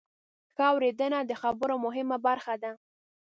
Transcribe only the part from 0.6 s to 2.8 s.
اورېدنه د خبرو مهمه برخه ده.